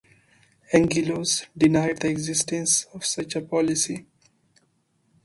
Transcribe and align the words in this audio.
Angelos 0.73 1.45
denied 1.55 1.99
the 1.99 2.09
existence 2.09 2.85
of 2.95 3.05
such 3.05 3.35
a 3.35 3.41
policy. 3.41 4.07